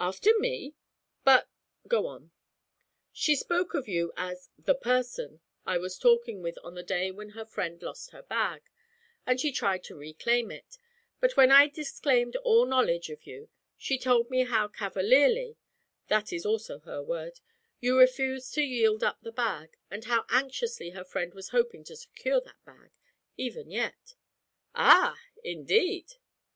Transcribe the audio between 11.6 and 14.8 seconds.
disclaimed all knowledge of you, she told me how